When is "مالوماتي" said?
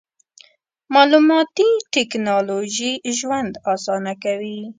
0.93-1.69